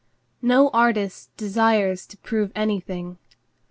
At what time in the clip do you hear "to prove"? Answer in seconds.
2.07-2.51